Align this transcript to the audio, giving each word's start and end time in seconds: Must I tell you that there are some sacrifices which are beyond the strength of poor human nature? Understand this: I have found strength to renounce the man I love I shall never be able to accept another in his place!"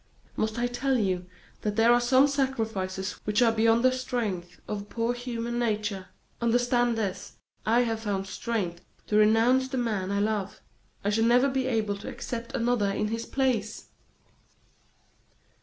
Must 0.35 0.57
I 0.57 0.65
tell 0.65 0.97
you 0.97 1.27
that 1.61 1.75
there 1.75 1.93
are 1.93 2.01
some 2.01 2.27
sacrifices 2.27 3.11
which 3.23 3.39
are 3.43 3.51
beyond 3.51 3.85
the 3.85 3.91
strength 3.91 4.59
of 4.67 4.89
poor 4.89 5.13
human 5.13 5.59
nature? 5.59 6.07
Understand 6.41 6.97
this: 6.97 7.37
I 7.67 7.81
have 7.81 7.99
found 7.99 8.25
strength 8.25 8.83
to 9.05 9.17
renounce 9.17 9.67
the 9.67 9.77
man 9.77 10.09
I 10.11 10.17
love 10.19 10.59
I 11.05 11.11
shall 11.11 11.25
never 11.25 11.47
be 11.49 11.67
able 11.67 11.97
to 11.97 12.09
accept 12.09 12.55
another 12.55 12.89
in 12.89 13.09
his 13.09 13.27
place!" 13.27 13.89